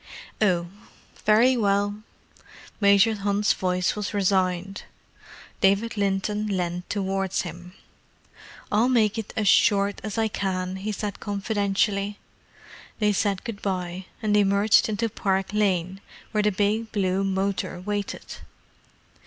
[0.41, 0.69] "Oh,
[1.25, 2.01] very well."
[2.79, 4.81] Major Hunt's voice was resigned.
[5.59, 7.73] David Linton leaned towards him.
[8.71, 12.17] "I'll make it as short as I can," he said confidentially.
[12.97, 18.37] They said good bye, and emerged into Park Lane, where the big blue motor waited.